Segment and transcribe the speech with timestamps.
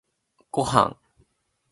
[0.51, 0.97] ごはん